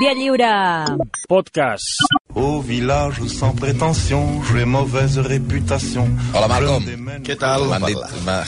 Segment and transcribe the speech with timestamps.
[0.00, 0.96] Via Lliure.
[1.28, 1.84] Podcast.
[2.34, 6.08] Au village sans prétention, j'ai mauvaise réputation.
[6.34, 6.84] Hola, Malcolm.
[7.22, 7.66] Què tal?
[7.70, 7.96] M'han dit...
[8.26, 8.44] m'ha-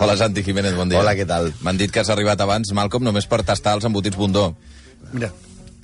[0.00, 1.00] Hola, Santi Jiménez, bon dia.
[1.00, 1.48] Hola, què tal?
[1.64, 4.50] M'han dit que has arribat abans, Malcolm, només per tastar els embotits Bundó.
[5.14, 5.30] Mira,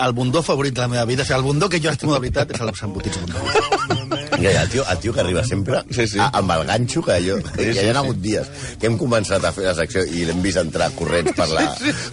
[0.03, 2.20] el bundó favorit de la meva vida, o sigui, el bundó que jo estimo de
[2.27, 3.71] veritat és els embotits bundó.
[4.50, 6.18] El tio, el tio que arriba sempre Sí, sí.
[6.18, 7.38] a, amb el ganxo que jo...
[7.56, 8.48] Sí, sí, hi ha hagut dies
[8.80, 11.64] que hem començat a fer la secció i l'hem vist entrar corrents per la,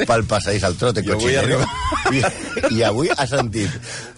[0.05, 1.60] pel passadís al trote I avui cochinero.
[2.14, 2.23] I,
[2.78, 3.73] I avui ha sentit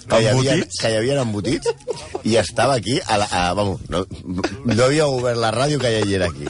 [0.07, 1.71] que hi, havia, que hi havia embotits
[2.27, 4.03] i estava aquí a la, a, vamos, no,
[4.66, 6.49] no havia obert la ràdio que ja hi era aquí.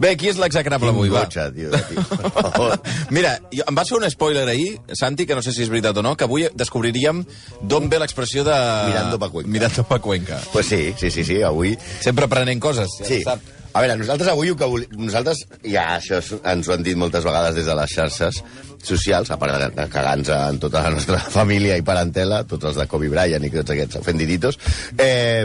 [0.00, 1.26] Bé, qui és l'execrable avui, va?
[1.26, 2.02] Gotxa, tio, tio.
[2.08, 2.78] Per favor.
[3.16, 5.98] Mira, jo, em vas fer un spoiler ahir, Santi, que no sé si és veritat
[6.00, 7.20] o no, que avui descobriríem
[7.68, 8.56] d'on ve l'expressió de...
[8.88, 9.52] Mirando pa Cuenca.
[9.52, 10.40] Mirando pa Cuenca.
[10.54, 12.96] Pues sí, sí, sí, sí, avui Sempre aprenent coses.
[13.02, 13.20] ja Sí.
[13.28, 13.44] sap.
[13.70, 14.96] A veure, nosaltres avui que volíem...
[15.04, 18.40] Nosaltres, ja això ens ho han dit moltes vegades des de les xarxes
[18.82, 22.80] socials, a part de, de cagar-nos en tota la nostra família i parentela, tots els
[22.80, 24.58] de Kobe Bryant i tots aquests ofendiditos,
[24.98, 25.44] eh,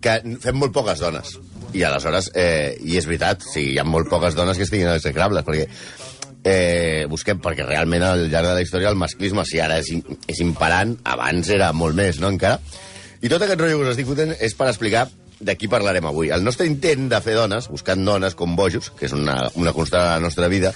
[0.00, 1.34] que fem molt poques dones.
[1.74, 5.44] I aleshores, eh, i és veritat, sí, hi ha molt poques dones que estiguin execrables,
[5.46, 5.68] perquè
[6.44, 9.90] eh, busquem, perquè realment al llarg de la història el masclisme, si ara és,
[10.26, 12.60] és imperant, abans era molt més, no, encara?
[13.20, 15.06] I tot aquest rotllo que us estic fotent és per explicar
[15.40, 16.28] de qui parlarem avui.
[16.32, 20.04] El nostre intent de fer dones, buscant dones com bojos, que és una, una constant
[20.04, 20.72] de la nostra vida,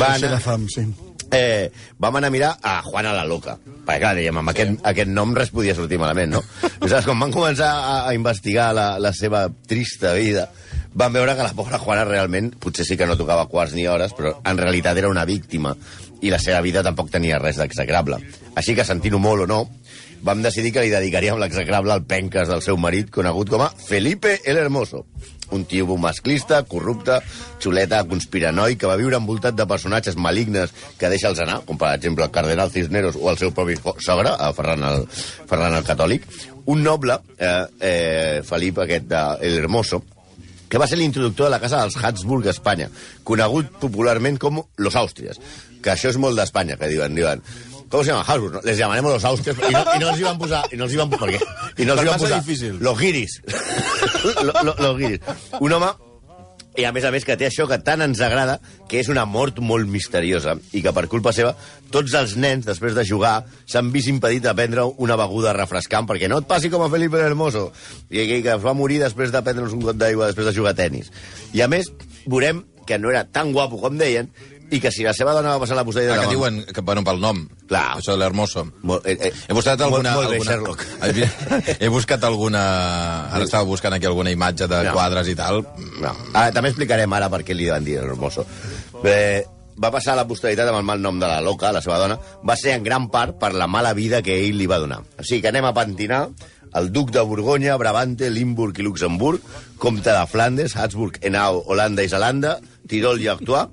[0.00, 0.84] va Sí, anar, de fam, sí.
[1.32, 3.56] Eh, vam anar a mirar a Juana la Loca.
[3.64, 6.44] Perquè, clar, dèiem, amb aquest, aquest nom res podia sortir malament, no?
[6.80, 10.46] Aleshores, quan van començar a, a investigar la, la seva trista vida,
[10.94, 14.14] van veure que la pobra Juana realment, potser sí que no tocava quarts ni hores,
[14.16, 15.74] però en realitat era una víctima
[16.22, 18.20] i la seva vida tampoc tenia res d'execrable.
[18.54, 19.62] Així que, sentint-ho molt o no,
[20.22, 24.38] vam decidir que li dedicaríem l'execrable al penques del seu marit, conegut com a Felipe
[24.46, 25.06] el Hermoso.
[25.52, 27.18] Un tio masclista, corrupte,
[27.62, 32.24] xuleta, conspiranoi, que va viure envoltat de personatges malignes que deixa'ls anar, com per exemple
[32.24, 35.06] el cardenal Cisneros o el seu propi sogre, el Ferran el,
[35.50, 36.26] Ferran el Catòlic.
[36.72, 40.02] Un noble, eh, eh, Felip aquest de El Hermoso,
[40.72, 42.86] que va ser l'introductor de la casa dels Habsburg a Espanya,
[43.28, 45.36] conegut popularment com los Austrias,
[45.84, 47.42] que això és molt d'Espanya, que diuen, diuen,
[47.92, 48.24] com se llama?
[48.26, 48.60] Habsburg, no?
[48.64, 50.94] les llamaremos los Austrias, i no, i no els hi van posar, i no els
[50.94, 51.42] hi van, per què?
[51.76, 52.78] I no els hi van posar, difícil.
[52.80, 53.42] los guiris,
[54.46, 55.20] lo, lo, los guiris.
[55.60, 55.92] Un home
[56.72, 58.54] i a més a més que té això que tant ens agrada,
[58.88, 61.52] que és una mort molt misteriosa i que per culpa seva
[61.92, 63.34] tots els nens, després de jugar,
[63.68, 67.20] s'han vist impedit de prendre una beguda refrescant perquè no et passi com a Felipe
[67.20, 67.66] el Hermoso
[68.08, 70.80] i que, es va morir després de prendre'ns un got d'aigua després de jugar a
[70.80, 71.12] tennis.
[71.52, 71.92] I a més,
[72.24, 74.32] veurem que no era tan guapo com deien
[74.72, 76.16] i que si la seva dona va passar la posteritat...
[76.16, 77.42] Ah, que amb- diuen, que, bueno, pel nom.
[77.68, 77.98] Clar.
[78.00, 78.64] Això de l'Hermoso.
[79.04, 80.14] Eh, eh, He buscat alguna...
[80.16, 80.76] Molt, molt bé, alguna...
[80.80, 81.76] Sherlock.
[81.78, 82.62] He buscat alguna...
[83.32, 84.94] Ara estava buscant aquí alguna imatge de No.
[84.96, 85.62] quadres i tal.
[86.00, 86.12] No.
[86.34, 88.46] Ah, també explicarem ara per què li van dir hermoso.
[89.02, 89.44] Bé,
[89.82, 92.16] va passar a la posteritat amb el mal nom de la loca, la seva dona,
[92.44, 95.02] va ser en gran part per la mala vida que ell li va donar.
[95.18, 96.26] O sigui que anem a pentinar
[96.80, 99.42] el duc de Borgonya, Brabante, Limburg i Luxemburg,
[99.76, 102.54] comte de Flandes, Habsburg, Henao, Holanda i Zelanda,
[102.88, 103.68] Tirol i Artois,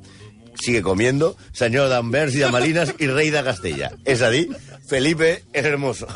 [0.60, 3.92] sigue comiendo, senyor d'Anvers i de Malines i rei de Castella.
[4.06, 4.50] És a dir,
[4.88, 6.08] Felipe el Hermoso.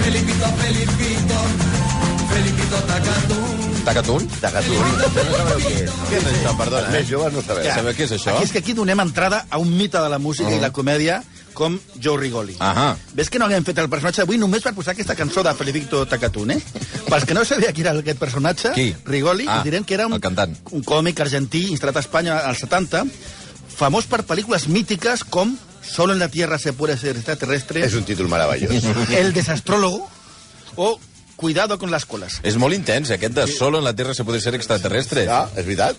[0.00, 1.38] Felipito, Felipito,
[2.32, 4.24] Felipito Tacatún.
[4.80, 5.96] No sabeu què és.
[6.08, 6.86] Què és això, perdona?
[6.86, 7.66] Els més joves no sabeu.
[7.68, 8.32] Sabeu què és això?
[8.32, 11.20] Aquí és que aquí donem entrada a un mite de la música i la comèdia
[11.54, 12.56] com Joe Rigoli.
[12.58, 12.96] Ahà.
[13.14, 16.04] Ves que no haguem fet el personatge d'avui només per posar aquesta cançó de Felipito
[16.10, 16.58] Tacatún, eh?
[17.08, 18.88] Pels que no sabia qui era aquest personatge, Qui?
[19.06, 20.56] Rigoli, Ah, us direm que era un, el cantant.
[20.72, 23.04] un còmic argentí instal·lat a Espanya als 70,
[23.76, 28.04] famós per pel·lícules mítiques com Solo en la Tierra se puede ser extraterrestre, És un
[28.04, 28.72] títol meravellós.
[29.12, 30.08] El desastrólogo
[30.76, 30.98] o
[31.36, 32.38] Cuidado con las colas.
[32.42, 35.26] És molt intens, eh, aquest de solo en la Terra se puede ser extraterrestre.
[35.28, 35.96] Ah, és veritat?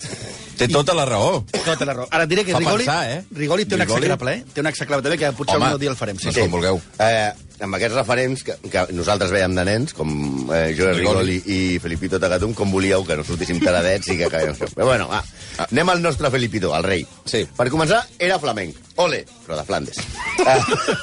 [0.57, 1.43] Té tota la raó.
[1.65, 2.07] Tota la raó.
[2.09, 3.23] Ara et diré que Fa Rigoli, pensar, eh?
[3.31, 3.97] Rigoli té un Rigoli?
[4.05, 4.45] execrable, eh?
[4.53, 6.17] Té un execrable també, que potser Home, un dia el farem.
[6.17, 6.47] Sí, doncs sí.
[6.47, 6.79] vulgueu.
[6.99, 7.33] Eh,
[7.65, 10.09] amb aquests referents que, que nosaltres veiem de nens, com
[10.53, 11.39] eh, Joel Rigoli.
[11.41, 14.69] Rigoli i Felipito Tagatum, com volíeu que no sortíssim taradets i que acabem això.
[14.75, 15.19] Però bueno, va,
[15.67, 17.03] anem al nostre Felipito, el rei.
[17.27, 17.43] Sí.
[17.57, 18.77] Per començar, era flamenc.
[19.03, 19.99] Ole, però de Flandes.
[20.45, 20.57] Eh,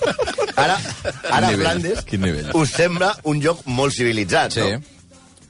[0.65, 0.79] ara,
[1.29, 2.51] ara nivell, Flandes quin nivell.
[2.57, 4.67] us sembla un lloc molt civilitzat, Sí.
[4.73, 4.81] no?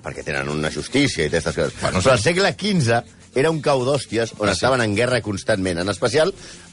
[0.03, 1.77] Perquè tenen una justícia i aquestes coses.
[1.81, 3.03] Bueno, Però al segle XV
[3.39, 4.59] era un cau d'hòsties on Ah, sí.
[4.59, 5.79] estaven en guerra constantment.
[5.79, 6.33] En especial,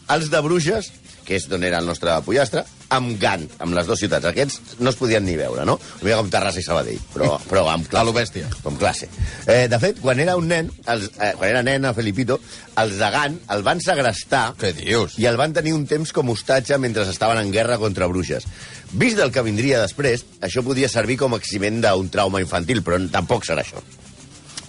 [0.10, 0.90] els de Bruges,
[1.30, 4.26] que és d'on era el nostre pollastre, amb Gant, amb les dues ciutats.
[4.32, 5.76] Aquests no es podien ni veure, no?
[6.02, 8.02] Mica com Terrassa i Sabadell, però, però amb classe.
[8.02, 8.50] A lo bèstia.
[8.66, 9.10] Com classe.
[9.46, 12.40] Eh, de fet, quan era un nen, els, eh, quan era nen a Felipito,
[12.82, 15.20] els de Gant el van segrestar Què dius?
[15.22, 18.50] i el van tenir un temps com hostatge mentre estaven en guerra contra Bruges.
[18.92, 22.98] Vist del que vindria després, això podia servir com a eximent d'un trauma infantil, però
[23.14, 23.84] tampoc serà això.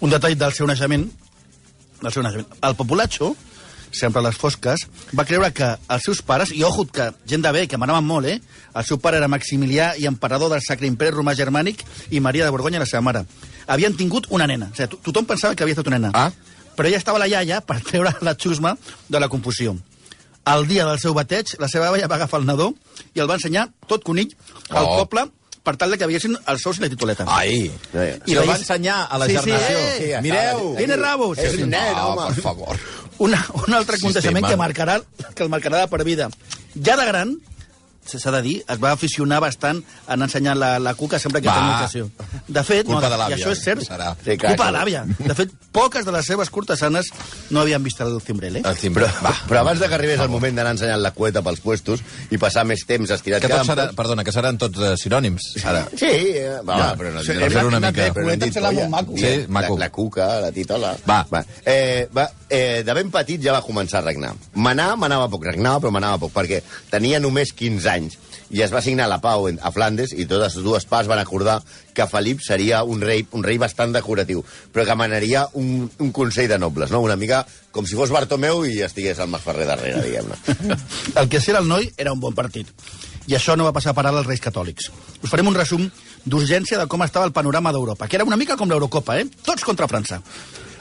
[0.05, 1.09] Un detall del seu naixement,
[2.03, 2.53] del seu naixement.
[2.69, 3.35] El populacho
[3.93, 4.87] sempre a les fosques,
[5.19, 8.27] va creure que els seus pares, i ojo, que gent de bé, que manaven molt,
[8.27, 8.41] eh?
[8.75, 12.51] El seu pare era Maximilià i emperador del Sacre Imperi Romà Germànic i Maria de
[12.55, 13.25] Borgonya, la seva mare.
[13.67, 14.71] Havien tingut una nena.
[14.73, 16.13] O sigui, to- tothom pensava que havia estat una nena.
[16.15, 16.31] Ah.
[16.77, 18.77] Però ella estava la iaia per treure la xusma
[19.09, 19.77] de la confusió.
[20.47, 22.73] El dia del seu bateig, la seva àvia va agafar el nadó
[23.15, 24.31] i el va ensenyar tot conill
[24.71, 25.05] al Oh.
[25.05, 25.27] poble
[25.63, 27.27] per tal de que veiessin els sous i la tituleta.
[27.29, 27.71] Ai!
[28.27, 30.75] I el va ensenyar a la Sí, sí, eh, sí, Mireu!
[30.79, 31.37] Tiene rabos.
[31.39, 32.33] És un nen, no, home.
[32.35, 32.79] per favor.
[33.21, 34.99] Una, un altre aconteixement que marcarà
[35.35, 36.31] que el marcarà de per vida.
[36.75, 37.37] Ja de gran,
[38.11, 41.55] s'ha de dir, es va aficionar bastant en ensenyar la, la cuca sempre que Va.
[41.55, 42.07] tenia ocasió.
[42.49, 44.15] De fet, Culpa no, de i això és cert, serà.
[44.25, 45.03] Sí, clar, culpa de l'àvia.
[45.19, 47.13] De fet, poques de les seves cortesanes
[47.55, 48.63] no havien vist el cimbrel, eh?
[48.65, 49.05] El timbre.
[49.07, 49.35] Però, Va.
[49.53, 52.03] però abans de que arribés el moment d'anar ensenyant la cueta pels puestos
[52.33, 55.85] i passar més temps estirat Que cada- serà, perdona, que seran tots eh, sinònims, ara.
[55.95, 58.09] Sí, eh, va, Ja, va, però no, sí, no, fer una mica.
[58.15, 59.17] però no Cueta dit molt maco.
[59.21, 59.77] Sí, maco.
[59.79, 60.97] La, la cuca, la titola.
[61.07, 61.27] Va.
[61.31, 61.45] va.
[61.65, 64.35] Eh, va eh, de ben petit ja va començar a regnar.
[64.55, 66.61] Manar, manava poc, regnava, però manava poc, perquè
[66.91, 68.19] tenia només 15 anys
[68.50, 71.61] i es va signar la pau a Flandes i totes les dues parts van acordar
[71.94, 74.43] que Felip seria un rei, un rei bastant decoratiu,
[74.75, 77.00] però que manaria un, un consell de nobles, no?
[77.00, 80.79] una mica com si fos Bartomeu i estigués el Masferrer darrere, diguem-ne.
[81.20, 82.67] El que sí era el noi era un bon partit.
[83.31, 84.88] I això no va passar per alt als reis catòlics.
[85.23, 85.85] Us farem un resum
[86.25, 89.29] d'urgència de com estava el panorama d'Europa, que era una mica com l'Eurocopa, eh?
[89.47, 90.19] Tots contra França.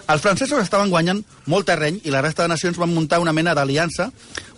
[0.10, 1.20] Els francesos estaven guanyant
[1.52, 4.10] molt terreny i la resta de nacions van muntar una mena d'aliança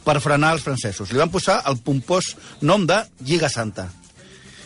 [0.06, 1.12] per frenar els francesos.
[1.12, 3.90] Li van posar el pompós nom de Lliga Santa.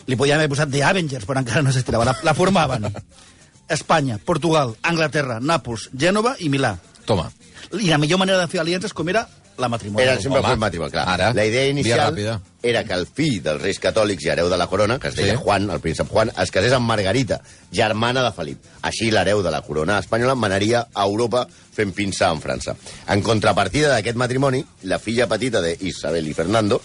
[0.06, 2.06] Li podíem haver posat The Avengers, però encara no s'estirava.
[2.06, 2.86] La, la formaven.
[3.76, 6.76] Espanya, Portugal, Anglaterra, Nàpols, Gènova i Milà.
[7.06, 7.26] Toma.
[7.74, 9.24] I la millor manera de fer aliances com era
[9.58, 10.02] la matrimoni.
[10.04, 11.08] Era sempre Home, el matrimoni, clar.
[11.08, 14.66] ara, la idea inicial era que el fill dels reis catòlics i hereu de la
[14.66, 15.42] corona, que es deia Sí.
[15.42, 17.40] Juan, el príncep Juan, es casés amb Margarita,
[17.72, 18.58] germana de Felip.
[18.82, 22.74] Així l'hereu de la corona espanyola manaria a Europa fent pinça en França.
[23.08, 26.80] En contrapartida d'aquest matrimoni, la filla petita d'Isabel i Fernando,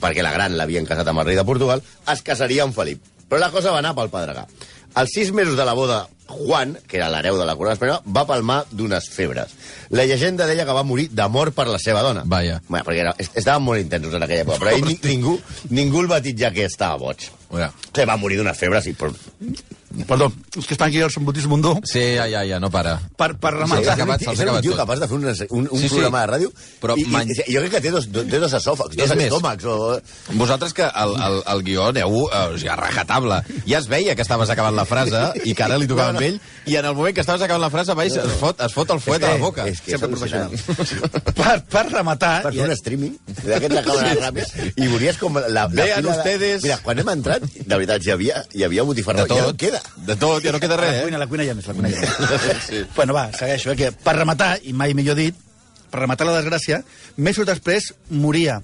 [0.00, 3.00] perquè la gran l'havien casat amb el rei de Portugal, es casaria amb Felip.
[3.28, 4.46] Però la cosa va anar pel pedregar.
[4.94, 8.24] Als sis mesos de la boda, Juan, que era l'hereu de la corona espanyola, va
[8.28, 9.52] palmar d'unes febres.
[9.90, 12.22] La llegenda deia que va morir d'amor per la seva dona.
[12.24, 12.60] Vaja.
[12.68, 15.36] Bueno, perquè era, est- estaven molt intensos en aquella època, però ell, ni- ningú,
[15.74, 17.28] ningú el va titllar que estava boig.
[17.50, 17.72] Mira.
[17.92, 19.12] Que va morir d'una febre, sí, però...
[20.06, 22.92] Perdó, els que estan aquí al Sant Baptista Mundó, Sí, ja, ja, ja, no para.
[23.18, 23.84] per, per rematar...
[23.84, 24.76] s'ha acabat, se'ls ha és un acabat tot.
[24.78, 25.94] capaç de fer un, un, un Sí, sí.
[25.96, 28.94] programa de ràdio Però i, man- i, jo crec que té dos, té dos esòfags,
[28.94, 29.64] dos És més, estómacs.
[29.66, 29.98] O...
[30.38, 33.40] Vosaltres que el, el, el guió aneu eh, o sigui, a rajatable.
[33.66, 36.22] Ja es veia que estaves acabant la frase i que ara li tocava No, no.
[36.22, 38.72] amb ell i en el moment que estaves acabant la frase baix, es, fot, es
[38.76, 39.66] fot el fuet a la boca.
[39.66, 40.54] És que és Sempre professional.
[41.34, 42.32] per, per rematar...
[42.46, 46.62] Per fer un streaming d'aquests de càmera ràpida i veuries com la, la Vean ustedes.
[46.62, 49.26] Mira, quan hem entrat, de veritat, hi havia, hi havia botifarró.
[49.26, 49.79] De Ja no tot, queda.
[49.96, 51.18] De tot, ja no queda la res, cuina, eh?
[51.18, 52.40] a la cuina ja més, la cuina ja més.
[52.68, 52.82] sí.
[52.96, 55.36] Bueno, va, segueixo, eh, que per rematar, i mai millor dit,
[55.90, 56.82] per rematar la desgràcia,
[57.16, 58.60] mesos després moria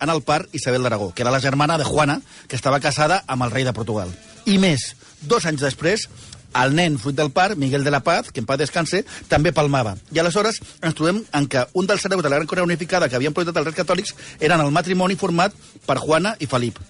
[0.00, 3.46] en el part Isabel d'Aragó, que era la germana de Juana, que estava casada amb
[3.46, 4.12] el rei de Portugal.
[4.44, 4.92] I més,
[5.22, 6.08] dos anys després,
[6.56, 9.96] el nen fruit del part, Miguel de la Paz, que en paz descanse, també palmava.
[10.12, 13.16] I aleshores ens trobem en que un dels hereus de la Gran Corona Unificada que
[13.18, 15.56] havien portat els reis catòlics eren el matrimoni format
[15.88, 16.80] per Juana i Felip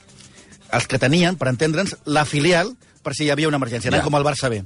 [0.73, 2.75] els que tenien, per entendre'ns, la filial
[3.06, 3.92] per si hi havia una emergència.
[3.92, 4.04] Eren Ja.
[4.08, 4.64] com el Barça B.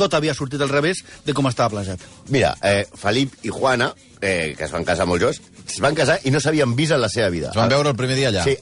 [0.00, 2.00] Tot havia sortit al revés de com estava plajat.
[2.32, 6.18] Mira, eh, Felip i Juana, eh, que es van casar molt joves, es van casar
[6.24, 7.50] i no s'havien vist en la seva vida.
[7.50, 8.44] Es van veure el primer dia allà.
[8.44, 8.56] Sí.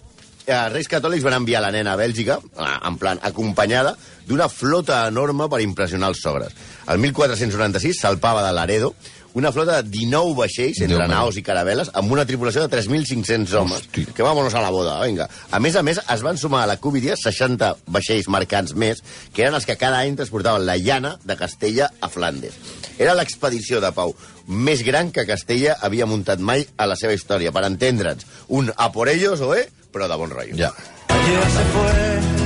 [0.50, 3.94] Els Reis Catòlics van enviar la nena a Bèlgica, eh, en plan acompanyada
[4.26, 6.52] d'una flota enorme per impressionar els sogres.
[6.88, 8.94] El 1496 salpava de Laredo
[9.34, 13.54] una flota de 19 vaixells, entre Déu naus i caravel·les, amb una tripulació de 3.500
[13.60, 13.84] homes.
[13.84, 14.06] Hosti.
[14.14, 15.28] Que vámonos a la boda, vinga.
[15.50, 19.46] A més a més, es van sumar a la Cúbidia 60 vaixells mercants més, que
[19.46, 22.58] eren els que cada any transportaven la llana de Castella a Flandes.
[22.98, 24.14] Era l'expedició de pau
[24.50, 27.52] més gran que Castella havia muntat mai a la seva història.
[27.54, 30.58] Per entendre'ns, un a por ellos, o eh, però de bon rotllo.
[30.58, 30.74] Ja.
[31.08, 32.39] Ayer se fue,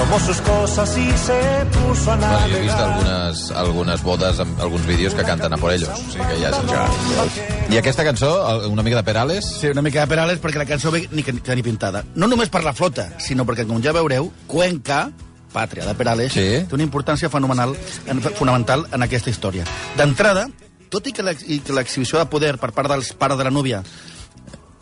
[0.00, 2.90] tomó sus cosas y se puso a Bueno, jo he vist navegar.
[2.90, 5.88] algunes, algunes bodes, amb alguns vídeos que canten a por ellos.
[5.90, 7.70] O sigui que ja és...
[7.74, 8.30] I aquesta cançó,
[8.68, 11.34] una mica de Perales, Sí, una mica de Perales perquè la cançó ve ni, que,
[11.40, 12.04] que ni pintada.
[12.14, 15.10] No només per la flota, sinó perquè, com ja veureu, Cuenca,
[15.52, 16.64] pàtria de Perales, Sí.
[16.66, 17.76] té una importància fenomenal,
[18.06, 19.64] en, fonamental en aquesta història.
[19.96, 20.48] D'entrada,
[20.88, 23.50] tot i que l'ex- i que l'exhibició de poder per part dels pares de la
[23.50, 23.82] núvia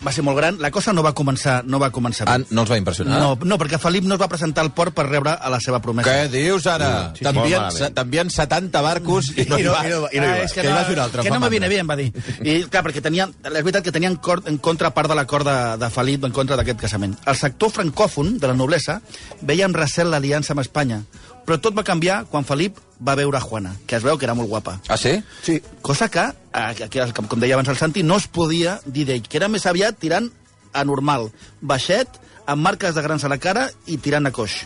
[0.09, 2.33] va ser molt gran, la cosa no va començar, no va començar bé.
[2.41, 3.21] ah, no els va impressionar?
[3.21, 5.79] No, no, perquè Felip no es va presentar al port per rebre a la seva
[5.85, 6.09] promesa.
[6.09, 7.13] Què dius ara?
[7.13, 7.25] Sí, sí.
[7.29, 7.95] T'envien Molt malament.
[8.01, 9.85] t'envien 70 barcos i no I hi no- vas.
[9.87, 10.53] i no- i no hi Ah, vas.
[10.53, 12.13] Que va fer un altre, que no me viene bien, va dir.
[12.43, 15.77] I, clar, perquè tenien, és veritat que tenien cor, en contra part de l'acord de,
[15.85, 17.17] de Felip en contra d'aquest casament.
[17.27, 19.01] El sector francòfon de la noblesa
[19.43, 21.03] veia amb recel l'aliança amb Espanya,
[21.49, 24.51] Però tot va canviar quan Felip va veure Juana, que es veu que era molt
[24.51, 24.75] guapa.
[24.93, 25.15] Ah, sí?
[25.47, 25.55] Sí.
[25.81, 29.25] Cosa que, eh, que, com com deia abans el Santi, no es podia dir d'ell,
[29.25, 30.29] que era més aviat tirant
[30.77, 31.31] a normal,
[31.63, 34.59] baixet, amb marques de grans a la cara i tirant a coix.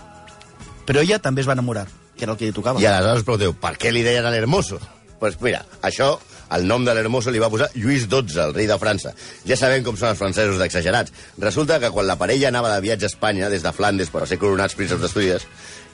[0.83, 1.87] Però ella també es va enamorar,
[2.17, 2.83] que era el que li tocava.
[2.83, 4.81] I aleshores us pregunteu, per què li deien a l'Hermoso?
[4.83, 6.17] Doncs pues mira, això,
[6.57, 9.13] el nom de l'Hermoso li va posar Lluís XII, el rei de França.
[9.47, 11.15] Ja sabem com són els francesos d'exagerats.
[11.39, 14.27] Resulta que quan la parella anava de viatge a Espanya, des de Flandes, per a
[14.27, 15.47] ser coronats prínceps d'Astúries,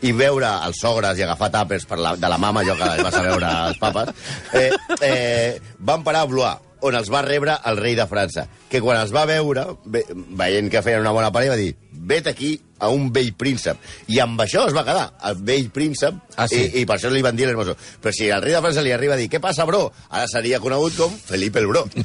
[0.06, 3.18] i veure els sogres i agafar tàpers per la, de la mama, allò que vas
[3.18, 4.14] a veure els papes,
[4.54, 8.80] eh, eh, van parar a Blois, on els va rebre el rei de França, que
[8.84, 10.04] quan els va veure, ve,
[10.38, 13.76] veient que feien una bona parella, va dir, vet aquí a un vell príncep.
[14.08, 16.60] I amb això es va quedar, el vell príncep, Ah, sí?
[16.72, 17.74] i, i per això li van dir l'hermoso.
[18.00, 19.88] Però si al rei de França li arriba a dir, què passa, bro?
[20.10, 21.86] Ara seria conegut com Felipe el Bro.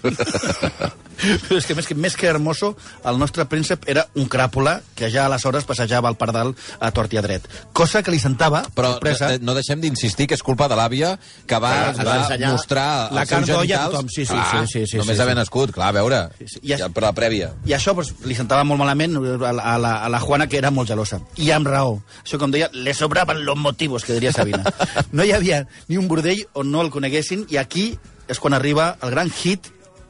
[1.24, 2.74] Però és que més, que més que hermoso,
[3.08, 6.50] el nostre príncep era un cràpula que ja aleshores passejava el pardal
[6.84, 7.46] a tort i a dret.
[7.72, 11.14] Cosa que li sentava, Però sorpresa, eh, no deixem d'insistir que és culpa de l'àvia
[11.48, 12.18] que va, ens va
[12.50, 13.94] mostrar la els seus genitals.
[13.94, 14.10] tothom.
[14.10, 15.40] Sí, sí, Clar, sí, sí, sí, Només sí, haver sí.
[15.44, 16.20] nascut, clar, a veure.
[16.42, 16.64] Sí, sí.
[16.66, 17.52] I Ja, però la prèvia.
[17.70, 20.60] I això pues, li sentava molt malament a la, a, la, a la Juana, que
[20.64, 21.20] era molt gelosa.
[21.36, 21.98] I amb raó.
[22.24, 24.64] Això, com deia, le sobraven los motivos, que diria Sabina.
[25.14, 27.92] No hi havia ni un bordell on no el coneguessin, i aquí
[28.32, 29.68] és quan arriba el gran hit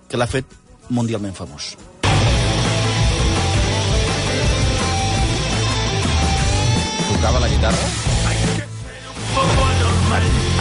[0.08, 0.46] que l'ha fet
[0.94, 1.74] mundialment famós.
[7.10, 7.92] Tocava la guitarra?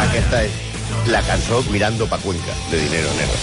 [0.08, 0.71] Aquesta és
[1.06, 3.38] la cançó Mirando pa Cuenca, de Dinero Negro.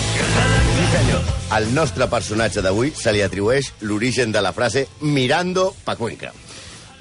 [0.75, 1.21] Sí, senyor.
[1.51, 6.31] Al nostre personatge d'avui se li atribueix l'origen de la frase Mirando pa Cuenca.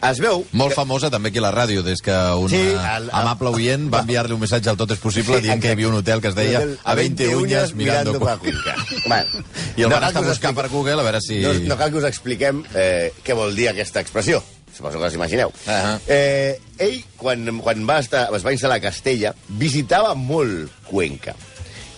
[0.02, 0.44] Es veu...
[0.54, 3.10] Molt que- famosa també aquí a la ràdio, des que un Sí, sí, el- el-
[3.12, 5.88] amable oient va enviar-li un missatge al Tot és possible Sí, dient que hi havia
[5.88, 8.18] un hotel que es deia A 20 uñas mirando...
[8.20, 8.76] pa Cuenca.
[9.08, 9.42] Bueno,
[9.76, 11.40] I el no van estar buscant per Google a veure si...
[11.42, 14.42] No, no cal que us expliquem eh, què vol dir aquesta expressió.
[14.78, 15.52] Suposo que us imagineu.
[15.66, 15.98] Ahà.
[16.06, 21.34] eh, ell, quan, quan va estar, es va instal·lar a Castella, visitava molt Cuenca.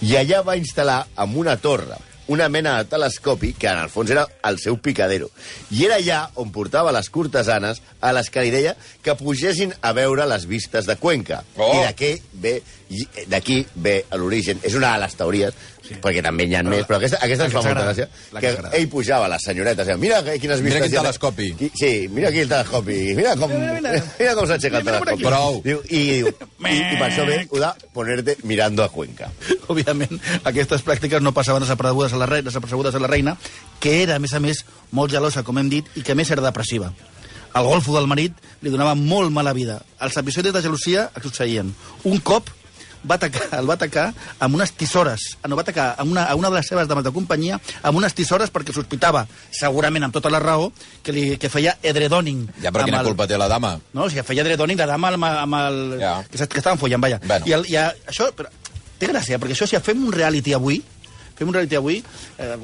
[0.01, 4.11] I allà va instal·lar amb una torre una mena de telescopi que en el fons
[4.15, 5.27] era el seu picadero.
[5.75, 9.91] I era allà on portava les cortesanes a les que li deia que pugessin a
[9.99, 11.41] veure les vistes de Cuenca.
[11.57, 11.73] Oh.
[11.75, 12.13] I d'aquí
[12.45, 12.53] ve,
[13.27, 14.63] d'aquí ve l'origen.
[14.63, 15.59] És una de les teories,
[15.91, 15.99] sí.
[16.01, 18.07] perquè també n'hi ha més, però aquesta, aquesta ens fa molta gràcia.
[18.33, 20.89] La que ell pujava les senyoretes, i deia, mira que- quines Mira vistes...
[20.89, 21.03] quin hi ha".
[21.05, 21.49] telescopi.
[21.61, 22.99] Qui- Sí, mira aquí el telescopi.
[23.19, 25.25] Mira com, mira com s'aixeca el Mira, mira telescopi.
[25.29, 25.61] Prou.
[25.65, 26.33] Diu, i, diu,
[26.71, 29.29] i, I per això ve ho de ponerte mirando a Cuenca.
[29.71, 33.37] Òbviament, aquestes pràctiques no passaven desapercebudes a la reina, desapercebudes a la reina,
[33.81, 36.31] que era, a més a més, molt gelosa, com hem dit, i que a més
[36.31, 36.93] era depressiva.
[37.51, 39.81] El golfo del marit li donava molt mala vida.
[40.01, 41.73] Els episodis de gelosia es succeïen.
[42.07, 42.47] Un cop
[43.09, 44.07] va atacar, el va atacar
[44.41, 47.05] amb unes tisores, ah, no, va atacar amb una, a una de les seves dames
[47.05, 50.71] de companyia amb unes tisores perquè sospitava, segurament amb tota la raó,
[51.03, 52.47] que, li, que feia edredoning.
[52.63, 53.77] Ja, però quina el- culpa té la dama?
[53.93, 55.81] no, o sigui, feia dredoning la dama amb, amb el...
[56.01, 56.15] Ja.
[56.31, 57.21] Que, que estaven follant, vaja.
[57.27, 57.47] Bueno.
[57.47, 58.51] I, el, i a, això, però,
[59.01, 60.83] té gràcia, perquè això, si fem un reality avui,
[61.41, 61.99] fem un reality avui,
[62.39, 62.57] eh,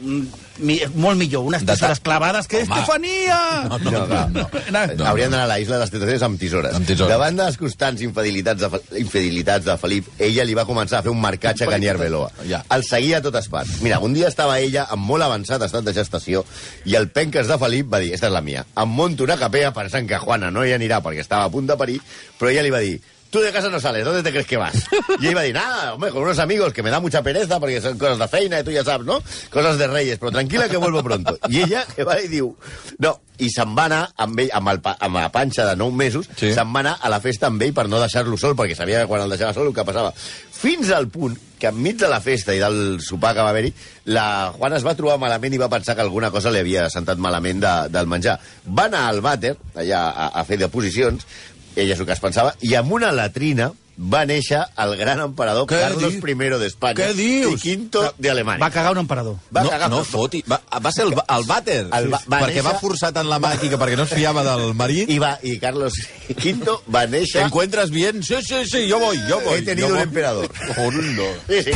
[0.59, 2.75] mi, molt millor, unes De ta- tisores clavades que Home.
[2.77, 3.39] Estefania!
[3.71, 4.27] No, no, no, no.
[4.29, 4.87] no.
[4.97, 6.75] No, Haurien d'anar a la isla de les amb tisores.
[6.77, 7.11] Amb tisores.
[7.11, 11.11] Davant de les constants infidelitats de, infidelitats de Felip, ella li va començar a fer
[11.13, 12.31] un marcatge a Canyar Beloa.
[12.49, 12.63] Ja.
[12.77, 13.81] El seguia a totes parts.
[13.81, 16.45] Mira, un dia estava ella amb molt avançat estat de gestació
[16.85, 19.73] i el penques de Felip va dir, esta és la mia, em monto una capea
[19.73, 22.01] pensant que Juana no hi anirà perquè estava a punt de parir,
[22.39, 22.99] però ella li va dir,
[23.37, 24.73] Tú de casa no sales, ¿dónde te crees que vas?
[25.21, 27.61] Y ella iba a decir, nada, hombre, con unos amigos que me da mucha pereza
[27.61, 29.23] porque son cosas de feina, y tú ya sabes, ¿no?
[29.51, 31.39] Cosas de reyes, pero tranquila que vuelvo pronto.
[31.51, 32.57] I ella que va i diu,
[32.99, 35.93] no, i se'n va anar amb, ell, amb, el, pa- amb la panxa de 9
[35.95, 36.47] mesos, Sí.
[36.49, 36.55] sí.
[36.57, 39.11] se'n va anar a la festa amb ell per no deixar-lo sol, perquè sabia que
[39.11, 40.15] quan el deixava sol el que passava.
[40.57, 43.75] Fins al punt que enmig de la festa i del sopar que va haver-hi,
[44.17, 47.21] la Juana es va trobar malament i va pensar que alguna cosa li havia sentat
[47.21, 48.39] malament de, del menjar.
[48.65, 51.29] Va anar al vàter, allà a, a fer deposicions,
[51.77, 55.65] ella és el que es pensava, i amb una latrina va néixer el gran emperador
[55.71, 56.17] Què Carlos dius?
[56.29, 57.55] I d'Espanya Què dius?
[57.55, 58.61] i Quinto d'Alemanya.
[58.61, 59.39] Va cagar un emperador.
[59.57, 60.43] Va no, cagar no foti.
[60.51, 61.79] Va, va ser el, el vàter.
[61.97, 64.75] El va- va perquè va néixer- forçar tant la màquina perquè no es fiava del
[64.75, 65.09] marit.
[65.09, 65.95] I, va, I Carlos
[66.29, 67.47] V va ¿Te néixer...
[67.47, 68.23] encuentras bien?
[68.23, 69.61] Sí, sí, sí, yo voy, yo voy.
[69.61, 70.51] He tenido un emperador.
[70.77, 71.25] Hondo.
[71.49, 71.71] Sí, sí.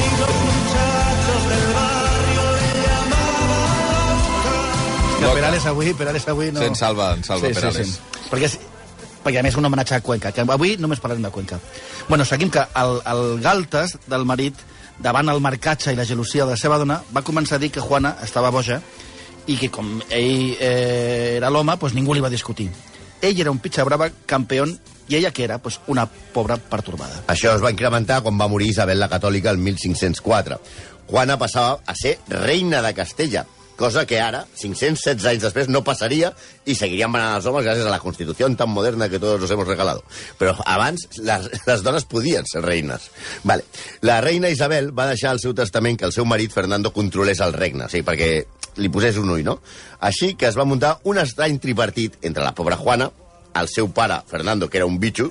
[5.21, 6.61] Que Perales avui, Perales avui no...
[6.61, 7.99] Se'n salva, en salva Perales.
[8.31, 8.70] Perquè, és, perquè
[9.25, 11.61] a més un homenatge a Cuenca, que avui només parlarem de Cuenca.
[12.09, 14.57] Bueno, seguim que el, el Galtes del marit,
[14.99, 17.85] davant el marcatge i la gelosia de la seva dona, va començar a dir que
[17.85, 18.81] Juana estava boja
[19.47, 22.71] i que com ell eh, era l'home, doncs ningú li va discutir.
[23.21, 24.65] Ell era un pitxa brava campió
[25.11, 25.59] i ella que era?
[25.59, 27.25] Pues una pobra pertorbada.
[27.27, 30.61] Això es va incrementar quan va morir Isabel la Catòlica el 1504.
[31.11, 33.45] Juana passava a ser reina de Castella,
[33.81, 36.35] cosa que ara, 516 anys després, no passaria
[36.69, 39.67] i seguirían manant els homes gràcies a la Constitució tan moderna que todos nos hemos
[39.67, 40.05] regalado.
[40.37, 43.09] Però abans les, les dones podien ser reines.
[43.49, 43.65] Vale.
[44.05, 47.57] La reina Isabel va deixar al seu testament que el seu marit Fernando controlés el
[47.57, 48.31] regne, sigui, perquè
[48.85, 49.57] li posés un ull, no?
[50.05, 53.09] Així que es va muntar un estrany tripartit entre la pobra Juana,
[53.57, 55.31] el seu pare, Fernando, que era un bitxo,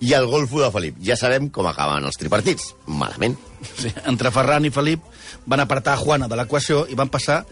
[0.00, 0.96] i el golfo de Felip.
[1.04, 2.72] Ja sabem com acaben els tripartits.
[2.88, 3.36] Malament.
[3.76, 5.04] Sí, entre Ferran i Felip
[5.46, 7.44] van apartar Juana de l'equació i van passar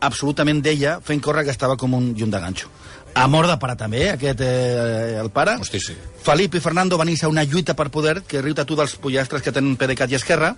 [0.00, 2.70] absolutament d'ella fent córrer que estava com un llum de ganxo.
[3.14, 5.56] A mort de pare també, eh, aquest, eh, el pare.
[5.58, 5.96] Hosti, sí.
[6.22, 9.52] Felip i Fernando van iniciar una lluita per poder que riu tu dels pollastres que
[9.52, 10.56] tenen PDeCAT i Esquerra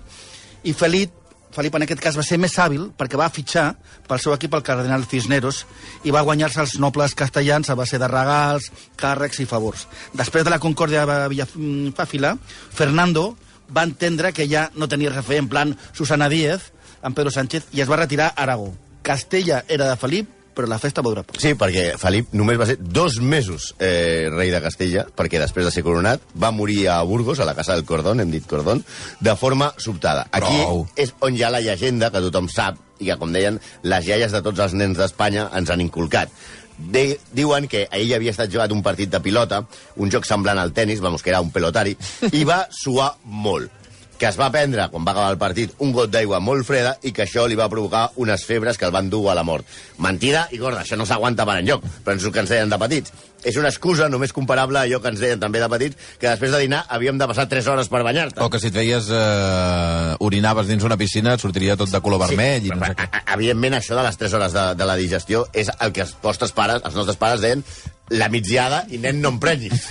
[0.64, 1.20] i Felip
[1.50, 3.72] Felip en aquest cas va ser més hàbil perquè va fitxar
[4.06, 5.64] pel seu equip el cardenal Cisneros
[6.06, 9.88] i va guanyar-se els nobles castellans a base de regals, càrrecs i favors.
[10.14, 12.36] Després de la concòrdia de Villafàfila,
[12.70, 13.32] Fernando
[13.74, 16.70] va entendre que ja no tenia res a fer en plan Susana Díez
[17.02, 18.70] amb Pedro Sánchez i es va retirar a Aragó.
[19.02, 21.38] Castella era de Felip, però la festa va durar poc.
[21.40, 25.72] Sí, perquè Felip només va ser dos mesos eh, rei de Castella, perquè després de
[25.74, 28.84] ser coronat va morir a Burgos, a la casa del Cordón, hem dit Cordón,
[29.20, 30.26] de forma sobtada.
[30.30, 30.86] Aquí Prou.
[31.00, 34.32] és on hi ha la llegenda que tothom sap i que, com deien, les iaies
[34.34, 36.32] de tots els nens d'Espanya ens han inculcat.
[36.80, 39.64] De, diuen que ell havia estat jugat un partit de pilota,
[40.00, 41.96] un joc semblant al tennis, vamos, que era un pelotari,
[42.32, 43.79] i va suar molt
[44.20, 47.14] que es va prendre, quan va acabar el partit, un got d'aigua molt freda i
[47.16, 49.64] que això li va provocar unes febres que el van dur a la mort.
[50.04, 52.78] Mentida i gorda, això no s'aguanta per enlloc, però ens ho que ens deien de
[52.82, 53.14] petits.
[53.40, 56.52] És una excusa només comparable a allò que ens deien també de petits, que després
[56.52, 58.42] de dinar havíem de passar 3 hores per banyar-te.
[58.44, 59.08] O que si et veies...
[59.08, 63.22] Eh, orinaves dins una piscina et sortiria tot de color vermell i no sé què.
[63.38, 66.52] Evidentment, això de les 3 hores de, de la digestió és el que els vostres
[66.52, 67.64] pares, els nostres pares deien
[68.10, 69.88] la migdiada i nen no em prenyis.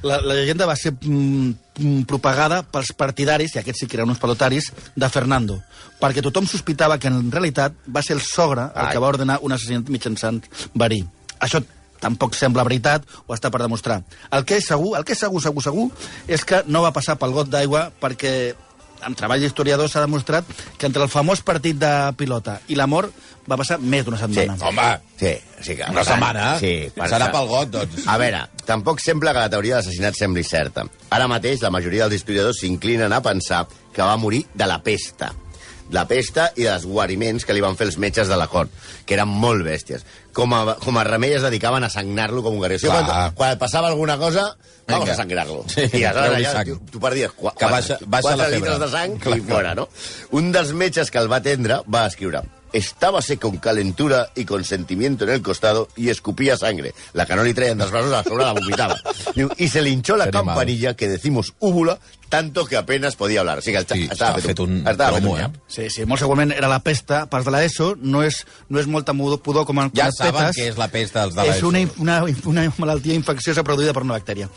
[0.00, 4.08] La, la llegenda va ser mm, mm, propagada pels partidaris, i aquests sí que eren
[4.08, 5.58] uns pelotaris, de Fernando,
[6.00, 8.94] perquè tothom sospitava que en realitat va ser el sogre el Ai.
[8.94, 10.40] que va ordenar un assassinat mitjançant
[10.72, 11.02] verí.
[11.36, 11.60] Això
[12.00, 14.00] tampoc sembla veritat o està per demostrar.
[14.32, 15.86] El que és segur, el que és segur, segur, segur,
[16.32, 18.32] és que no va passar pel got d'aigua perquè
[19.06, 20.46] amb treball d'historiador s'ha demostrat
[20.78, 23.12] que entre el famós partit de pilota i la mort
[23.50, 24.56] va passar més d'una setmana.
[24.68, 24.88] Home,
[25.20, 25.84] Sí, sí que...
[25.90, 26.54] una setmana.
[26.60, 28.06] Sí, Serà pel got, doncs.
[28.06, 30.86] A veure, tampoc sembla que la teoria de l'assassinat sembli certa.
[31.10, 35.32] Ara mateix la majoria dels historiadors s'inclinen a pensar que va morir de la pesta.
[35.90, 38.70] La pesta i dels guariments que li van fer els metges de la cort,
[39.04, 40.04] que eren molt bèsties.
[40.32, 42.78] Com a, com a remei es dedicaven a sagnar-lo com un garrió.
[42.78, 42.94] O sigui.
[43.08, 44.52] Quan, quan passava alguna cosa,
[44.92, 45.12] vamos Vinga.
[45.12, 45.64] a sangrar-lo.
[45.68, 46.66] Sí, I aleshores allà, sang.
[46.66, 49.88] tu, tu perdies qu Que baixa- baixa la litres de sang Clar, i fora, no?
[50.32, 55.24] Un dels metges que el va atendre va escriure Estábase con calentura y con sentimiento
[55.24, 56.94] en el costado y escupía sangre.
[57.14, 58.94] La que no li treien dels braços a sobre la vomitava.
[59.34, 61.98] Diu, y se le hinchó la campanilla que decimos úvula
[62.30, 63.58] tanto que apenas podía hablar.
[63.58, 65.48] O sigui, el Sí, estava estava fet un estava fet un eh?
[65.68, 69.12] Sí, sí, molt segurament era la pesta, pas de l'ESO, no és, no és molta
[69.12, 71.68] mudo- pudor com en Ja les saben què és la pesta dels de És l'ESO.
[71.68, 72.16] una, una,
[72.46, 74.48] una malaltia infecciosa produïda per una bactèria.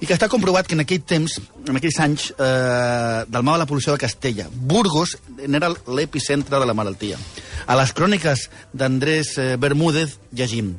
[0.00, 1.38] I que està comprovat que en aquell temps,
[1.68, 5.16] en aquells anys, eh, del mal de la pol·lució de Castella, Burgos
[5.46, 7.16] n'era l'epicentre de la malaltia.
[7.70, 10.74] A les cròniques d'Andrés eh, Bermúdez llegim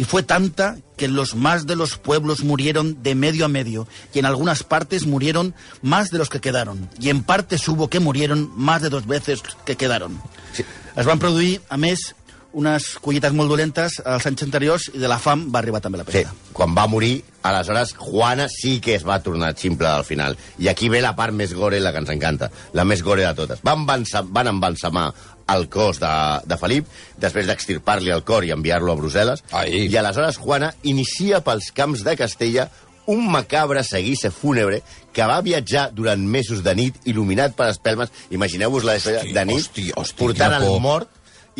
[0.00, 4.18] y fue tanta que los más de los pueblos murieron de medio a medio, y
[4.18, 8.50] en algunas partes murieron más de los que quedaron, y en partes hubo que murieron
[8.56, 10.18] más de dos veces que quedaron.
[10.54, 10.64] Sí.
[10.96, 12.16] Es van produir, a més,
[12.52, 16.04] unes collites molt dolentes als anys anteriors i de la fam va arribar també la
[16.04, 16.34] Sí, pesta.
[16.52, 20.36] quan va morir, aleshores Juana sí que es va tornar ximple al final.
[20.58, 23.34] I aquí ve la part més gore, la que ens encanta, la més gore de
[23.34, 23.60] totes.
[23.62, 25.12] Van, van embalsamar
[25.50, 26.10] el cos de,
[26.46, 26.86] de Felip,
[27.18, 29.86] després d'extirpar-li el cor i enviar-lo a Brussel·les, Ai.
[29.88, 32.68] i aleshores Juana inicia pels camps de Castella
[33.10, 34.82] un macabre seguici fúnebre
[35.12, 38.12] que va viatjar durant mesos de nit il·luminat per espelmes.
[38.30, 41.08] Imagineu-vos la de, nit, hosti, hosti, portant el mort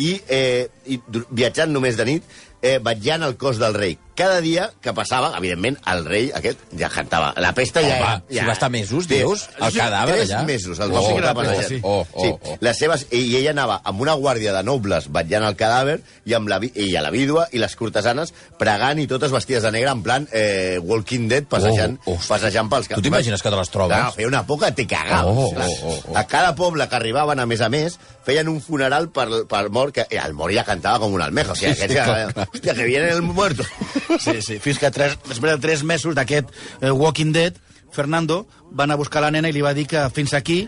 [0.01, 3.97] i, eh, i viatjant només de nit, eh, vetllant el cos del rei.
[4.15, 7.31] Cada dia que passava, evidentment, el rei aquest ja cantava.
[7.41, 7.95] La pesta ja...
[8.01, 10.41] Home, si ja, va estar mesos, dius, el sí, cadàver tres allà?
[10.45, 11.67] mesos el Oh, va portar oh, passejant.
[11.69, 11.79] sí.
[11.81, 12.33] Oh, oh, sí.
[12.51, 12.57] oh.
[12.61, 15.95] Les seves, I ella anava amb una guàrdia de nobles vetllant el cadàver
[16.27, 19.71] i amb la, i a la vídua i les cortesanes pregant i totes vestides de
[19.71, 22.27] negre en plan eh, Walking Dead passejant, Oh, hosti.
[22.35, 23.95] passejant pels Tu t'imagines que te les trobes?
[23.95, 24.83] Clar, feia una por que te.
[24.83, 25.23] Oh, clar.
[25.25, 26.17] oh, oh, oh.
[26.19, 27.97] A cada poble que arribaven, a més a més,
[28.27, 31.53] feien un funeral per, per mort, que el mort ja cantava com un almeja.
[31.53, 33.63] O sigui, Sí, aquest, sí, que, hòstia, que viene el muerto.
[34.19, 36.49] Sí, sí, fins que tres, després de tres mesos d'aquest
[36.81, 37.59] eh, Walking Dead,
[37.91, 40.61] Fernando va anar a buscar la nena i li va dir que fins aquí,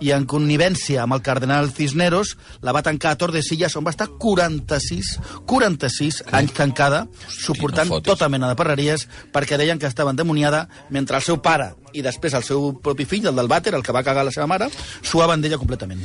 [0.00, 4.08] i en connivència amb el cardenal Cisneros, la va tancar a Tordesillas, on va estar
[4.20, 5.12] 46,
[5.46, 11.20] 46 anys tancada, suportant no tota mena de perreries, perquè deien que estava endemoniada, mentre
[11.20, 14.04] el seu pare i després el seu propi fill, el del vàter, el que va
[14.06, 14.70] cagar la seva mare,
[15.02, 16.00] suaven d'ella completament.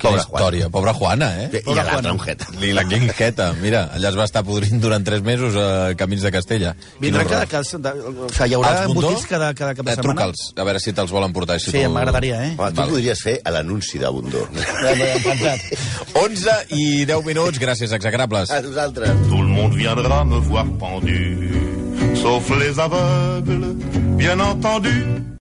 [0.00, 0.68] Quina Pobra història.
[0.72, 1.48] Pobra Juana, eh?
[1.52, 2.46] I, i l'altre un jeta.
[2.60, 6.30] I la Guinjeta, mira, allà es va estar podrint durant tres mesos a Camins de
[6.32, 6.74] Castella.
[7.02, 10.16] Vindrà cada, cada, o sigui, hi haurà embotits cada, cada cap de Eh, setmana.
[10.16, 11.58] Truca'ls, a veure si te'ls volen portar.
[11.60, 12.54] Si Sí, tu- m'agradaria, eh?
[12.56, 12.88] Home, tu Val.
[12.94, 14.46] podries fer l'anunci de Bundó.
[14.54, 15.60] Encantado.
[16.14, 18.50] 11 i 10 minuts, gràcies, execrables.
[18.50, 19.10] A nosaltres.
[19.28, 23.76] Tout le monde viendra me voir pendu, sauf les aveugles,
[24.16, 25.36] bien entendu.